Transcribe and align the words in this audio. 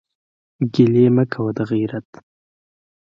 ګلې 0.73 1.05
مه 1.15 1.23
کوه 1.31 1.51
دغېرت. 1.57 2.09